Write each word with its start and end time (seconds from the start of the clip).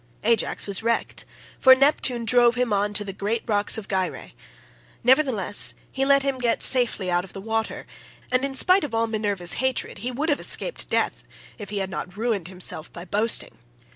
Ajax 0.23 0.65
was 0.65 0.81
wrecked, 0.81 1.25
for 1.59 1.75
Neptune 1.75 2.25
drove 2.25 2.55
him 2.55 2.73
on 2.73 2.91
to 2.91 3.03
the 3.03 3.13
great 3.13 3.43
rocks 3.45 3.77
of 3.77 3.87
Gyrae; 3.87 4.33
nevertheless, 5.03 5.75
he 5.91 6.05
let 6.05 6.23
him 6.23 6.39
get 6.39 6.63
safe 6.63 6.99
out 6.99 7.23
of 7.23 7.33
the 7.33 7.39
water, 7.39 7.85
and 8.31 8.43
in 8.43 8.55
spite 8.55 8.83
of 8.83 8.95
all 8.95 9.05
Minerva's 9.05 9.53
hatred 9.61 9.99
he 9.99 10.09
would 10.11 10.29
have 10.29 10.39
escaped 10.39 10.89
death, 10.89 11.23
if 11.59 11.69
he 11.69 11.77
had 11.77 11.91
not 11.91 12.17
ruined 12.17 12.47
himself 12.47 12.91
by 12.91 13.05
boasting. 13.05 13.59